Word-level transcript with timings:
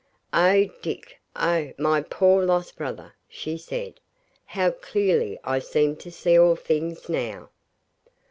'Oh, 0.33 0.67
Dick! 0.81 1.21
oh, 1.35 1.73
my 1.77 2.01
poor 2.01 2.43
lost 2.43 2.75
brother,' 2.75 3.13
she 3.29 3.55
said, 3.55 3.99
'how 4.45 4.71
clearly 4.71 5.39
I 5.43 5.59
seem 5.59 5.95
to 5.97 6.09
see 6.11 6.39
all 6.39 6.55
things 6.55 7.07
now. 7.07 7.51